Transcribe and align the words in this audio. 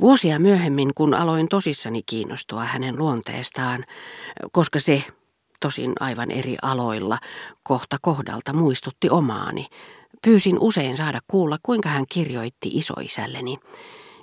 Vuosia 0.00 0.38
myöhemmin, 0.38 0.94
kun 0.94 1.14
aloin 1.14 1.48
tosissani 1.48 2.02
kiinnostua 2.02 2.64
hänen 2.64 2.98
luonteestaan, 2.98 3.84
koska 4.52 4.78
se, 4.78 5.04
tosin 5.60 5.92
aivan 6.00 6.30
eri 6.30 6.56
aloilla, 6.62 7.18
kohta 7.62 7.96
kohdalta 8.02 8.52
muistutti 8.52 9.10
omaani, 9.10 9.66
pyysin 10.22 10.58
usein 10.58 10.96
saada 10.96 11.20
kuulla, 11.26 11.56
kuinka 11.62 11.88
hän 11.88 12.04
kirjoitti 12.08 12.70
isoisälleni, 12.72 13.58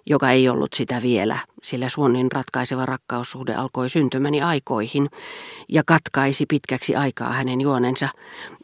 joka 0.06 0.32
ei 0.32 0.50
ollut 0.50 0.74
sitä 0.74 1.02
vielä, 1.02 1.38
sillä 1.64 1.90
Suonnin 1.90 2.32
ratkaiseva 2.32 2.86
rakkaussuhde 2.86 3.56
alkoi 3.56 3.90
syntymäni 3.90 4.42
aikoihin 4.42 5.10
ja 5.70 5.84
katkaisi 5.86 6.46
pitkäksi 6.46 6.96
aikaa 6.96 7.34
hänen 7.34 7.62
juonensa, 7.62 8.10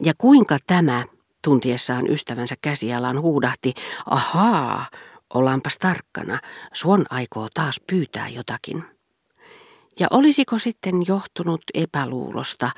ja 0.03 0.13
kuinka 0.17 0.57
tämä, 0.67 1.03
tuntiessaan 1.41 2.09
ystävänsä 2.09 2.55
käsialan, 2.61 3.21
huudahti, 3.21 3.73
ahaa, 4.05 4.85
Ollaanpas 5.33 5.77
tarkkana, 5.77 6.39
Suon 6.73 7.05
aikoo 7.09 7.47
taas 7.53 7.81
pyytää 7.87 8.29
jotakin. 8.29 8.83
Ja 9.99 10.07
olisiko 10.11 10.59
sitten 10.59 10.95
johtunut 11.07 11.61
epäluulosta 11.73 12.71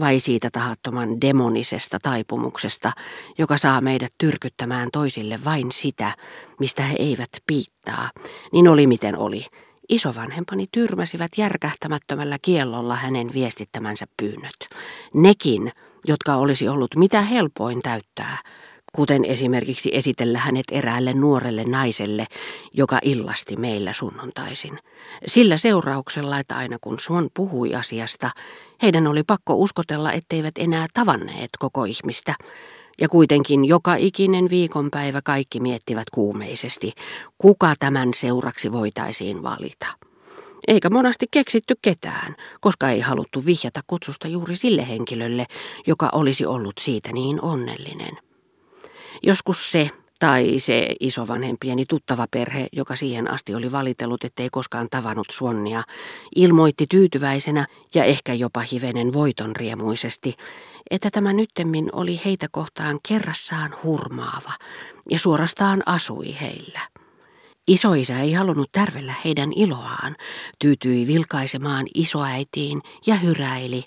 vai 0.00 0.20
siitä 0.20 0.48
tahattoman 0.52 1.20
demonisesta 1.20 1.98
taipumuksesta, 2.02 2.92
joka 3.38 3.56
saa 3.56 3.80
meidät 3.80 4.14
tyrkyttämään 4.18 4.88
toisille 4.92 5.38
vain 5.44 5.72
sitä, 5.72 6.12
mistä 6.60 6.82
he 6.82 6.96
eivät 6.98 7.30
piittaa, 7.46 8.10
niin 8.52 8.68
oli 8.68 8.86
miten 8.86 9.18
oli. 9.18 9.46
Isovanhempani 9.88 10.66
tyrmäsivät 10.72 11.30
järkähtämättömällä 11.36 12.38
kiellolla 12.42 12.96
hänen 12.96 13.32
viestittämänsä 13.32 14.06
pyynnöt. 14.16 14.56
Nekin, 15.14 15.72
jotka 16.08 16.36
olisi 16.36 16.68
ollut 16.68 16.96
mitä 16.96 17.22
helpoin 17.22 17.82
täyttää, 17.82 18.38
kuten 18.92 19.24
esimerkiksi 19.24 19.90
esitellä 19.92 20.38
hänet 20.38 20.64
eräälle 20.72 21.14
nuorelle 21.14 21.64
naiselle, 21.64 22.26
joka 22.72 22.98
illasti 23.02 23.56
meillä 23.56 23.92
sunnuntaisin. 23.92 24.78
Sillä 25.26 25.56
seurauksella, 25.56 26.38
että 26.38 26.56
aina 26.56 26.76
kun 26.80 26.98
Suon 26.98 27.28
puhui 27.34 27.74
asiasta, 27.74 28.30
heidän 28.82 29.06
oli 29.06 29.22
pakko 29.22 29.54
uskotella, 29.54 30.12
etteivät 30.12 30.54
enää 30.58 30.86
tavanneet 30.94 31.50
koko 31.58 31.84
ihmistä. 31.84 32.34
Ja 33.00 33.08
kuitenkin 33.08 33.64
joka 33.64 33.94
ikinen 33.94 34.50
viikonpäivä 34.50 35.22
kaikki 35.24 35.60
miettivät 35.60 36.10
kuumeisesti, 36.10 36.92
kuka 37.38 37.74
tämän 37.78 38.14
seuraksi 38.14 38.72
voitaisiin 38.72 39.42
valita. 39.42 39.86
Eikä 40.68 40.90
monasti 40.90 41.26
keksitty 41.30 41.74
ketään, 41.82 42.34
koska 42.60 42.90
ei 42.90 43.00
haluttu 43.00 43.46
vihjata 43.46 43.80
kutsusta 43.86 44.28
juuri 44.28 44.56
sille 44.56 44.88
henkilölle, 44.88 45.46
joka 45.86 46.08
olisi 46.12 46.46
ollut 46.46 46.78
siitä 46.80 47.12
niin 47.12 47.40
onnellinen. 47.42 48.27
Joskus 49.22 49.70
se 49.70 49.90
tai 50.18 50.58
se 50.58 50.88
isovanhempieni 51.00 51.84
tuttava 51.86 52.26
perhe, 52.30 52.66
joka 52.72 52.96
siihen 52.96 53.30
asti 53.30 53.54
oli 53.54 53.72
valitellut, 53.72 54.24
ettei 54.24 54.48
koskaan 54.52 54.86
tavannut 54.90 55.26
Suonnia, 55.30 55.82
ilmoitti 56.36 56.86
tyytyväisenä 56.90 57.66
ja 57.94 58.04
ehkä 58.04 58.34
jopa 58.34 58.60
hivenen 58.60 59.12
voitonriemuisesti, 59.12 60.34
että 60.90 61.10
tämä 61.10 61.32
nyttemmin 61.32 61.88
oli 61.92 62.20
heitä 62.24 62.46
kohtaan 62.50 62.98
kerrassaan 63.08 63.74
hurmaava 63.82 64.52
ja 65.10 65.18
suorastaan 65.18 65.82
asui 65.86 66.36
heillä. 66.40 66.80
Isoisä 67.68 68.20
ei 68.20 68.32
halunnut 68.32 68.72
tärvellä 68.72 69.14
heidän 69.24 69.52
iloaan, 69.56 70.16
tyytyi 70.58 71.06
vilkaisemaan 71.06 71.86
isoäitiin 71.94 72.80
ja 73.06 73.14
hyräili. 73.14 73.84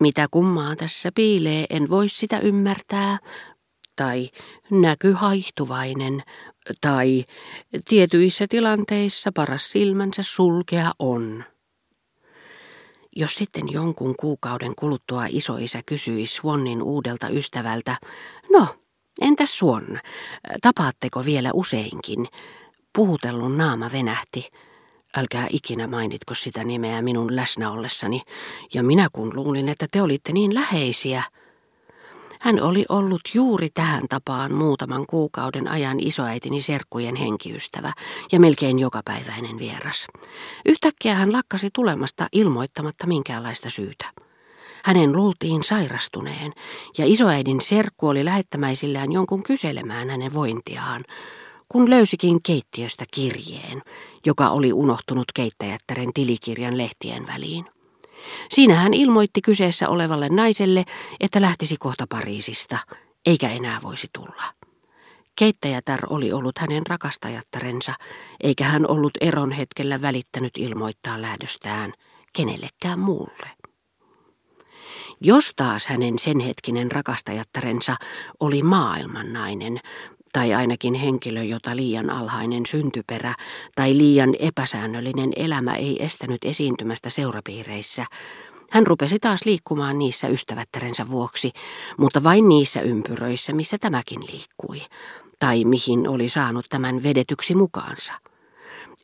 Mitä 0.00 0.26
kummaa 0.30 0.76
tässä 0.76 1.10
piilee, 1.14 1.66
en 1.70 1.90
voi 1.90 2.08
sitä 2.08 2.38
ymmärtää, 2.38 3.18
tai 3.96 4.30
näky 4.70 5.12
haihtuvainen 5.12 6.22
tai 6.80 7.24
tietyissä 7.88 8.46
tilanteissa 8.48 9.32
paras 9.34 9.72
silmänsä 9.72 10.22
sulkea 10.22 10.92
on. 10.98 11.44
Jos 13.16 13.34
sitten 13.34 13.72
jonkun 13.72 14.14
kuukauden 14.16 14.72
kuluttua 14.76 15.26
isoisä 15.28 15.80
kysyi 15.86 16.26
Swannin 16.26 16.82
uudelta 16.82 17.28
ystävältä, 17.28 17.96
no, 18.52 18.66
entäs 19.20 19.58
Swan, 19.58 20.00
tapaatteko 20.62 21.24
vielä 21.24 21.50
useinkin? 21.54 22.26
Puhutellun 22.92 23.56
naama 23.56 23.92
venähti. 23.92 24.50
Älkää 25.16 25.46
ikinä 25.50 25.86
mainitko 25.86 26.34
sitä 26.34 26.64
nimeä 26.64 27.02
minun 27.02 27.36
läsnä 27.36 27.70
ollessani, 27.70 28.22
ja 28.74 28.82
minä 28.82 29.08
kun 29.12 29.36
luulin, 29.36 29.68
että 29.68 29.86
te 29.90 30.02
olitte 30.02 30.32
niin 30.32 30.54
läheisiä– 30.54 31.22
hän 32.46 32.62
oli 32.62 32.84
ollut 32.88 33.20
juuri 33.34 33.68
tähän 33.74 34.02
tapaan 34.08 34.52
muutaman 34.52 35.04
kuukauden 35.06 35.68
ajan 35.68 36.00
isoäitini 36.00 36.60
serkkujen 36.60 37.16
henkiystävä 37.16 37.92
ja 38.32 38.40
melkein 38.40 38.78
jokapäiväinen 38.78 39.58
vieras. 39.58 40.06
Yhtäkkiä 40.66 41.14
hän 41.14 41.32
lakkasi 41.32 41.68
tulemasta 41.74 42.26
ilmoittamatta 42.32 43.06
minkäänlaista 43.06 43.70
syytä. 43.70 44.06
Hänen 44.84 45.12
luultiin 45.12 45.62
sairastuneen, 45.62 46.52
ja 46.98 47.04
isoäidin 47.06 47.60
serkku 47.60 48.08
oli 48.08 48.24
lähettämäisillään 48.24 49.12
jonkun 49.12 49.42
kyselemään 49.42 50.10
hänen 50.10 50.34
vointiaan, 50.34 51.04
kun 51.68 51.90
löysikin 51.90 52.42
keittiöstä 52.42 53.04
kirjeen, 53.10 53.82
joka 54.26 54.48
oli 54.50 54.72
unohtunut 54.72 55.26
keittäjättären 55.34 56.12
tilikirjan 56.14 56.78
lehtien 56.78 57.26
väliin. 57.26 57.75
Siinä 58.50 58.74
hän 58.74 58.94
ilmoitti 58.94 59.40
kyseessä 59.42 59.88
olevalle 59.88 60.28
naiselle, 60.28 60.84
että 61.20 61.40
lähtisi 61.40 61.76
kohta 61.78 62.04
Pariisista, 62.08 62.78
eikä 63.26 63.48
enää 63.48 63.80
voisi 63.82 64.08
tulla. 64.12 64.42
Keittäjätär 65.36 66.00
oli 66.10 66.32
ollut 66.32 66.58
hänen 66.58 66.86
rakastajattarensa, 66.86 67.92
eikä 68.40 68.64
hän 68.64 68.90
ollut 68.90 69.12
eron 69.20 69.52
hetkellä 69.52 70.02
välittänyt 70.02 70.52
ilmoittaa 70.58 71.22
lähdöstään 71.22 71.92
kenellekään 72.32 72.98
muulle. 72.98 73.48
Jos 75.20 75.52
taas 75.56 75.86
hänen 75.86 76.18
sen 76.18 76.40
hetkinen 76.40 76.92
rakastajattarensa 76.92 77.96
oli 78.40 78.62
maailmannainen, 78.62 79.80
tai 80.36 80.54
ainakin 80.54 80.94
henkilö, 80.94 81.42
jota 81.42 81.76
liian 81.76 82.10
alhainen 82.10 82.66
syntyperä 82.66 83.34
tai 83.74 83.98
liian 83.98 84.34
epäsäännöllinen 84.38 85.32
elämä 85.36 85.74
ei 85.74 86.04
estänyt 86.04 86.44
esiintymästä 86.44 87.10
seurapiireissä. 87.10 88.06
Hän 88.70 88.86
rupesi 88.86 89.18
taas 89.18 89.44
liikkumaan 89.44 89.98
niissä 89.98 90.28
ystävättärensä 90.28 91.10
vuoksi, 91.10 91.52
mutta 91.98 92.22
vain 92.22 92.48
niissä 92.48 92.80
ympyröissä, 92.80 93.52
missä 93.52 93.76
tämäkin 93.80 94.20
liikkui, 94.32 94.82
tai 95.38 95.64
mihin 95.64 96.08
oli 96.08 96.28
saanut 96.28 96.66
tämän 96.68 97.02
vedetyksi 97.02 97.54
mukaansa. 97.54 98.12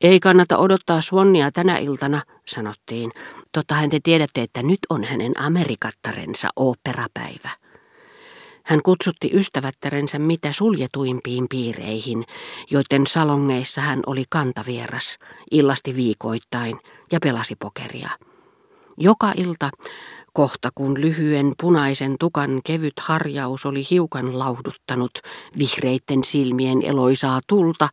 Ei 0.00 0.20
kannata 0.20 0.58
odottaa 0.58 1.00
Swannia 1.00 1.52
tänä 1.52 1.78
iltana, 1.78 2.22
sanottiin. 2.46 3.12
Tottahan 3.52 3.90
te 3.90 4.00
tiedätte, 4.02 4.42
että 4.42 4.62
nyt 4.62 4.80
on 4.90 5.04
hänen 5.04 5.40
Amerikattarensa 5.40 6.48
oopperapäivä. 6.56 7.61
Hän 8.64 8.82
kutsutti 8.82 9.30
ystävättärensä 9.32 10.18
mitä 10.18 10.52
suljetuimpiin 10.52 11.46
piireihin, 11.50 12.24
joiden 12.70 13.06
salongeissa 13.06 13.80
hän 13.80 14.00
oli 14.06 14.24
kantavieras, 14.30 15.18
illasti 15.50 15.96
viikoittain 15.96 16.76
ja 17.12 17.20
pelasi 17.20 17.56
pokeria. 17.56 18.10
Joka 18.96 19.32
ilta, 19.36 19.70
kohta 20.32 20.70
kun 20.74 21.00
lyhyen 21.00 21.52
punaisen 21.60 22.16
tukan 22.20 22.60
kevyt 22.64 23.00
harjaus 23.00 23.66
oli 23.66 23.86
hiukan 23.90 24.38
lauhduttanut 24.38 25.12
vihreitten 25.58 26.24
silmien 26.24 26.82
eloisaa 26.82 27.40
tulta, 27.46 27.88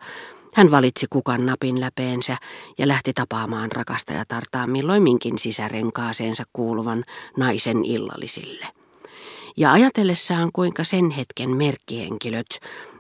hän 0.54 0.72
valitsi 0.72 1.06
kukan 1.10 1.46
napin 1.46 1.80
läpeensä 1.82 2.38
ja 2.78 2.88
lähti 2.88 3.14
tapaamaan 3.14 3.72
rakastajatartaan 3.72 4.70
milloin 4.70 5.04
sisärenkaaseensa 5.38 6.44
kuuluvan 6.54 7.04
naisen 7.38 7.86
illallisille 7.86 8.79
ja 9.60 9.72
ajatellessaan 9.72 10.50
kuinka 10.54 10.84
sen 10.84 11.10
hetken 11.10 11.50
merkkihenkilöt, 11.50 12.60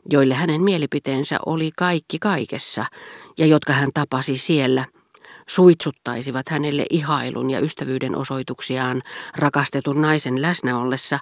joille 0.10 0.34
hänen 0.34 0.62
mielipiteensä 0.62 1.40
oli 1.46 1.72
kaikki 1.78 2.20
kaikessa 2.20 2.86
ja 3.38 3.46
jotka 3.46 3.74
hän 3.74 3.90
tapasi 3.94 4.38
siellä, 4.38 4.86
suitsuttaisivat 5.48 6.50
hänelle 6.50 6.86
ihailun 6.90 7.50
ja 7.50 7.60
ystävyyden 7.60 8.16
osoituksiaan 8.16 9.02
rakastetun 9.38 10.02
naisen 10.02 10.42
läsnä 10.42 10.80
ollessa, 10.80 11.20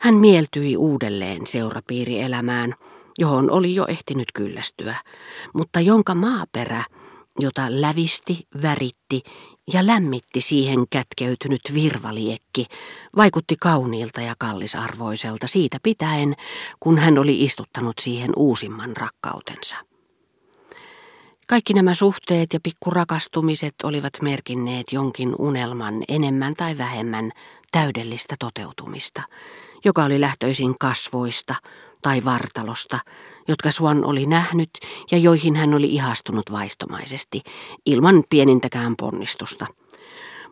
hän 0.00 0.14
mieltyi 0.14 0.76
uudelleen 0.76 1.46
seurapiirielämään, 1.46 2.74
johon 3.18 3.50
oli 3.50 3.74
jo 3.74 3.86
ehtinyt 3.86 4.28
kyllästyä, 4.34 4.94
mutta 5.54 5.80
jonka 5.80 6.14
maaperä, 6.14 6.84
jota 7.38 7.66
lävisti, 7.68 8.46
väritti 8.62 9.22
ja 9.72 9.86
lämmitti 9.86 10.40
siihen 10.40 10.84
kätkeytynyt 10.90 11.60
virvaliekki, 11.74 12.66
vaikutti 13.16 13.56
kauniilta 13.60 14.20
ja 14.20 14.34
kallisarvoiselta 14.38 15.46
siitä 15.46 15.78
pitäen, 15.82 16.34
kun 16.80 16.98
hän 16.98 17.18
oli 17.18 17.44
istuttanut 17.44 17.98
siihen 17.98 18.30
uusimman 18.36 18.96
rakkautensa. 18.96 19.76
Kaikki 21.48 21.74
nämä 21.74 21.94
suhteet 21.94 22.52
ja 22.52 22.60
pikkurakastumiset 22.62 23.74
olivat 23.82 24.12
merkinneet 24.22 24.92
jonkin 24.92 25.34
unelman 25.38 25.94
enemmän 26.08 26.54
tai 26.54 26.78
vähemmän 26.78 27.32
täydellistä 27.72 28.34
toteutumista, 28.38 29.22
joka 29.84 30.04
oli 30.04 30.20
lähtöisin 30.20 30.78
kasvoista 30.78 31.54
tai 32.02 32.24
vartalosta, 32.24 32.98
jotka 33.48 33.70
Swan 33.70 34.04
oli 34.04 34.26
nähnyt 34.26 34.70
ja 35.10 35.18
joihin 35.18 35.56
hän 35.56 35.74
oli 35.74 35.94
ihastunut 35.94 36.52
vaistomaisesti, 36.52 37.42
ilman 37.86 38.24
pienintäkään 38.30 38.94
ponnistusta. 38.96 39.66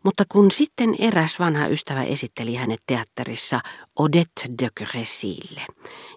Mutta 0.06 0.24
kun 0.28 0.50
sitten 0.50 0.94
eräs 0.98 1.38
vanha 1.38 1.66
ystävä 1.66 2.02
esitteli 2.02 2.54
hänet 2.54 2.80
teatterissa 2.86 3.60
Odette 3.98 4.42
de 4.62 4.68
Cresille, 4.78 5.60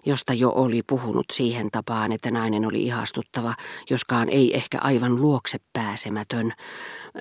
josta 0.06 0.34
jo 0.34 0.52
oli 0.54 0.82
puhunut 0.82 1.26
siihen 1.32 1.70
tapaan, 1.70 2.12
että 2.12 2.30
nainen 2.30 2.66
oli 2.66 2.82
ihastuttava, 2.82 3.54
joskaan 3.90 4.28
ei 4.28 4.56
ehkä 4.56 4.78
aivan 4.80 5.20
luokse 5.20 5.58
pääsemätön, 5.72 6.52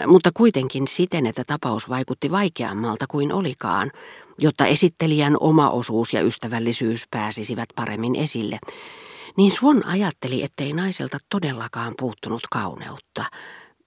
mutta 0.08 0.30
kuitenkin 0.34 0.88
siten, 0.88 1.26
että 1.26 1.44
tapaus 1.48 1.90
vaikutti 1.90 2.32
vaikeammalta 2.32 3.06
kuin 3.10 3.34
olikaan, 3.34 3.92
jotta 4.38 4.66
esittelijän 4.66 5.38
oma 5.40 5.70
osuus 5.70 6.14
ja 6.14 6.22
ystävällisyys 6.22 7.04
pääsisivät 7.12 7.70
paremmin 7.76 8.16
esille, 8.16 8.60
niin 9.38 9.52
Swan 9.52 9.86
ajatteli, 9.86 10.44
ettei 10.44 10.74
naiselta 10.74 11.18
todellakaan 11.30 11.94
puuttunut 12.00 12.42
kauneutta, 12.52 13.26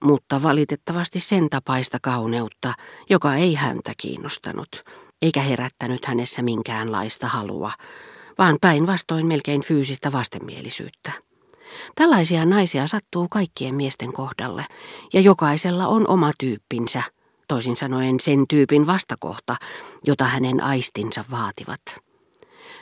mutta 0.03 0.43
valitettavasti 0.43 1.19
sen 1.19 1.49
tapaista 1.49 1.97
kauneutta, 2.01 2.73
joka 3.09 3.35
ei 3.35 3.53
häntä 3.53 3.93
kiinnostanut, 3.97 4.83
eikä 5.21 5.41
herättänyt 5.41 6.05
hänessä 6.05 6.41
minkäänlaista 6.41 7.27
halua, 7.27 7.71
vaan 8.37 8.57
päinvastoin 8.61 9.25
melkein 9.25 9.61
fyysistä 9.61 10.11
vastenmielisyyttä. 10.11 11.11
Tällaisia 11.95 12.45
naisia 12.45 12.87
sattuu 12.87 13.27
kaikkien 13.29 13.75
miesten 13.75 14.13
kohdalle, 14.13 14.65
ja 15.13 15.21
jokaisella 15.21 15.87
on 15.87 16.07
oma 16.07 16.31
tyyppinsä, 16.39 17.03
toisin 17.47 17.75
sanoen 17.75 18.19
sen 18.19 18.45
tyypin 18.49 18.87
vastakohta, 18.87 19.55
jota 20.07 20.25
hänen 20.25 20.63
aistinsa 20.63 21.23
vaativat. 21.31 21.81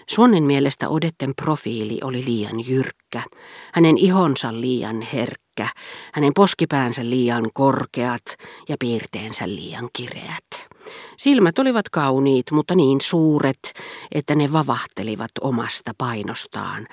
Suonen 0.09 0.43
mielestä 0.43 0.89
Odetten 0.89 1.33
profiili 1.35 1.99
oli 2.03 2.25
liian 2.25 2.67
jyrkkä, 2.67 3.23
hänen 3.73 3.97
ihonsa 3.97 4.61
liian 4.61 5.01
herkkä, 5.01 5.40
hänen 6.13 6.31
poskipäänsä 6.35 7.09
liian 7.09 7.49
korkeat 7.53 8.25
ja 8.69 8.75
piirteensä 8.79 9.47
liian 9.47 9.89
kireät. 9.93 10.69
Silmät 11.17 11.59
olivat 11.59 11.89
kauniit, 11.89 12.51
mutta 12.51 12.75
niin 12.75 13.01
suuret, 13.01 13.73
että 14.11 14.35
ne 14.35 14.53
vavahtelivat 14.53 15.31
omasta 15.41 15.91
painostaan 15.97 16.87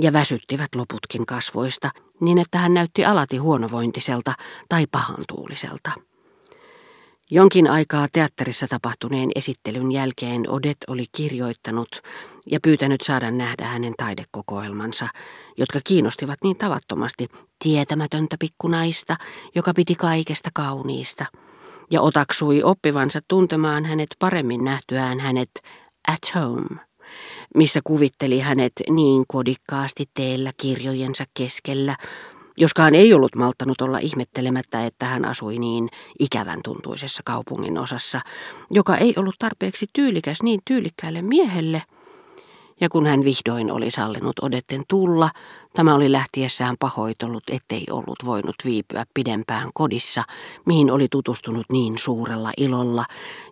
ja 0.00 0.12
väsyttivät 0.12 0.74
loputkin 0.74 1.26
kasvoista, 1.26 1.90
niin 2.20 2.38
että 2.38 2.58
hän 2.58 2.74
näytti 2.74 3.04
alati 3.04 3.36
huonovointiselta 3.36 4.34
tai 4.68 4.86
pahantuuliselta. 4.92 6.09
Jonkin 7.32 7.70
aikaa 7.70 8.06
teatterissa 8.12 8.68
tapahtuneen 8.68 9.30
esittelyn 9.34 9.92
jälkeen 9.92 10.50
Odet 10.50 10.76
oli 10.88 11.04
kirjoittanut 11.12 11.88
ja 12.46 12.60
pyytänyt 12.62 13.00
saada 13.00 13.30
nähdä 13.30 13.64
hänen 13.64 13.92
taidekokoelmansa, 13.96 15.08
jotka 15.56 15.80
kiinnostivat 15.84 16.38
niin 16.44 16.58
tavattomasti 16.58 17.26
tietämätöntä 17.62 18.36
pikkunaista, 18.40 19.16
joka 19.54 19.74
piti 19.74 19.94
kaikesta 19.94 20.50
kauniista, 20.54 21.24
ja 21.90 22.00
otaksui 22.00 22.62
oppivansa 22.62 23.20
tuntemaan 23.28 23.84
hänet 23.84 24.08
paremmin 24.18 24.64
nähtyään 24.64 25.20
hänet 25.20 25.50
at 26.08 26.34
home, 26.34 26.80
missä 27.54 27.80
kuvitteli 27.84 28.40
hänet 28.40 28.72
niin 28.90 29.24
kodikkaasti 29.28 30.04
teellä 30.14 30.52
kirjojensa 30.56 31.24
keskellä, 31.34 31.96
Joskaan 32.60 32.94
ei 32.94 33.14
ollut 33.14 33.36
malttanut 33.36 33.80
olla 33.80 33.98
ihmettelemättä, 33.98 34.86
että 34.86 35.06
hän 35.06 35.24
asui 35.24 35.58
niin 35.58 35.88
ikävän 36.18 36.60
tuntuisessa 36.64 37.22
kaupungin 37.24 37.78
osassa, 37.78 38.20
joka 38.70 38.96
ei 38.96 39.14
ollut 39.16 39.34
tarpeeksi 39.38 39.86
tyylikäs 39.92 40.42
niin 40.42 40.60
tyylikkäälle 40.64 41.22
miehelle. 41.22 41.82
Ja 42.80 42.88
kun 42.88 43.06
hän 43.06 43.24
vihdoin 43.24 43.72
oli 43.72 43.90
sallinut 43.90 44.38
odetten 44.42 44.82
tulla, 44.88 45.30
tämä 45.74 45.94
oli 45.94 46.12
lähtiessään 46.12 46.76
pahoitellut, 46.78 47.42
ettei 47.50 47.84
ollut 47.90 48.18
voinut 48.24 48.56
viipyä 48.64 49.04
pidempään 49.14 49.68
kodissa, 49.74 50.24
mihin 50.66 50.90
oli 50.90 51.08
tutustunut 51.10 51.66
niin 51.72 51.98
suurella 51.98 52.52
ilolla, 52.56 53.04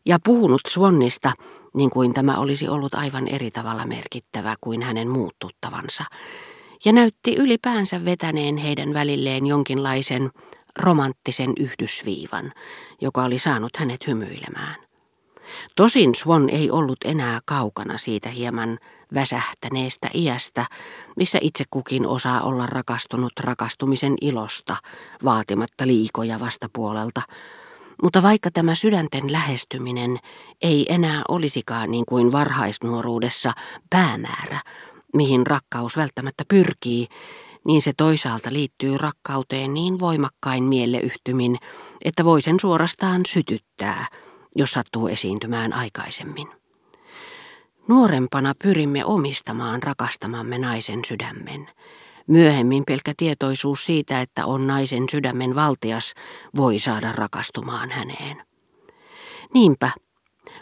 ja 0.06 0.18
puhunut 0.24 0.60
Swannista, 0.68 1.32
niin 1.74 1.90
kuin 1.90 2.14
tämä 2.14 2.38
olisi 2.38 2.68
ollut 2.68 2.94
aivan 2.94 3.28
eri 3.28 3.50
tavalla 3.50 3.86
merkittävä 3.86 4.54
kuin 4.60 4.82
hänen 4.82 5.08
muuttuttavansa 5.08 6.04
ja 6.84 6.92
näytti 6.92 7.34
ylipäänsä 7.34 8.04
vetäneen 8.04 8.56
heidän 8.56 8.94
välilleen 8.94 9.46
jonkinlaisen 9.46 10.30
romanttisen 10.78 11.52
yhdysviivan, 11.58 12.52
joka 13.00 13.24
oli 13.24 13.38
saanut 13.38 13.76
hänet 13.76 14.06
hymyilemään. 14.06 14.74
Tosin 15.76 16.14
Swan 16.14 16.50
ei 16.50 16.70
ollut 16.70 16.98
enää 17.04 17.40
kaukana 17.44 17.98
siitä 17.98 18.28
hieman 18.28 18.78
väsähtäneestä 19.14 20.10
iästä, 20.14 20.66
missä 21.16 21.38
itse 21.42 21.64
kukin 21.70 22.06
osaa 22.06 22.40
olla 22.40 22.66
rakastunut 22.66 23.32
rakastumisen 23.40 24.14
ilosta, 24.20 24.76
vaatimatta 25.24 25.86
liikoja 25.86 26.40
vastapuolelta, 26.40 27.22
mutta 28.02 28.22
vaikka 28.22 28.50
tämä 28.50 28.74
sydänten 28.74 29.32
lähestyminen 29.32 30.18
ei 30.62 30.86
enää 30.88 31.22
olisikaan 31.28 31.90
niin 31.90 32.06
kuin 32.06 32.32
varhaisnuoruudessa 32.32 33.52
päämäärä, 33.90 34.60
mihin 35.14 35.46
rakkaus 35.46 35.96
välttämättä 35.96 36.44
pyrkii, 36.48 37.08
niin 37.64 37.82
se 37.82 37.92
toisaalta 37.96 38.52
liittyy 38.52 38.98
rakkauteen 38.98 39.74
niin 39.74 39.98
voimakkain 39.98 40.64
mieleyhtymin, 40.64 41.58
että 42.04 42.24
voi 42.24 42.40
sen 42.40 42.60
suorastaan 42.60 43.20
sytyttää, 43.26 44.06
jos 44.56 44.72
sattuu 44.72 45.08
esiintymään 45.08 45.72
aikaisemmin. 45.72 46.48
Nuorempana 47.88 48.54
pyrimme 48.62 49.04
omistamaan 49.04 49.82
rakastamamme 49.82 50.58
naisen 50.58 51.04
sydämen. 51.04 51.68
Myöhemmin 52.26 52.82
pelkkä 52.86 53.12
tietoisuus 53.16 53.86
siitä, 53.86 54.20
että 54.20 54.46
on 54.46 54.66
naisen 54.66 55.08
sydämen 55.10 55.54
valtias, 55.54 56.14
voi 56.56 56.78
saada 56.78 57.12
rakastumaan 57.12 57.90
häneen. 57.90 58.42
Niinpä 59.54 59.90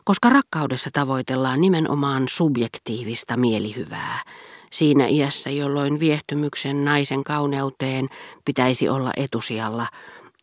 koska 0.07 0.29
rakkaudessa 0.29 0.91
tavoitellaan 0.93 1.61
nimenomaan 1.61 2.29
subjektiivista 2.29 3.37
mielihyvää, 3.37 4.23
siinä 4.73 5.07
iässä, 5.07 5.51
jolloin 5.51 6.01
viehtymyksen 6.01 6.85
naisen 6.85 7.25
kauneuteen 7.25 8.09
pitäisi 8.45 8.89
olla 8.89 9.11
etusijalla, 9.17 9.87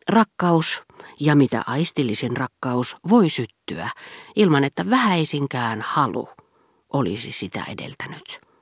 rakkaus 0.08 0.82
ja 1.20 1.34
mitä 1.34 1.62
aistillisin 1.66 2.36
rakkaus 2.36 2.96
voi 3.08 3.28
syttyä 3.28 3.90
ilman, 4.36 4.64
että 4.64 4.90
vähäisinkään 4.90 5.82
halu 5.86 6.28
olisi 6.92 7.32
sitä 7.32 7.64
edeltänyt. 7.68 8.43